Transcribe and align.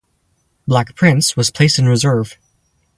"Black 0.67 0.95
Prince" 0.95 1.37
was 1.37 1.51
placed 1.51 1.77
in 1.77 1.87
reserve. 1.87 2.35